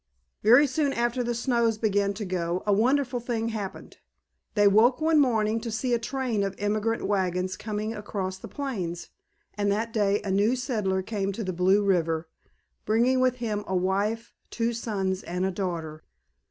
Very 0.41 0.65
soon 0.65 0.93
after 0.93 1.23
the 1.23 1.35
snows 1.35 1.77
began 1.77 2.15
to 2.15 2.25
go 2.25 2.63
a 2.65 2.73
wonderful 2.73 3.19
thing 3.19 3.49
happened. 3.49 3.97
They 4.55 4.67
woke 4.67 4.99
one 4.99 5.19
morning 5.19 5.61
to 5.61 5.69
see 5.69 5.93
a 5.93 5.99
train 5.99 6.41
of 6.41 6.55
emigrant 6.57 7.05
wagons 7.05 7.55
coming 7.55 7.93
across 7.93 8.39
the 8.39 8.47
plains, 8.47 9.09
and 9.53 9.71
that 9.71 9.93
day 9.93 10.19
a 10.23 10.31
new 10.31 10.55
settler 10.55 11.03
came 11.03 11.31
to 11.33 11.43
the 11.43 11.53
Blue 11.53 11.83
River, 11.83 12.27
bringing 12.83 13.19
with 13.19 13.35
him 13.35 13.63
a 13.67 13.75
wife, 13.75 14.33
two 14.49 14.73
sons 14.73 15.21
and 15.21 15.45
a 15.45 15.51
daughter. 15.51 16.03